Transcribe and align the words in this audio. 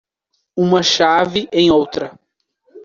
Uma 0.55 0.81
chave 0.81 1.47
em 1.53 1.69
outra. 1.69 2.17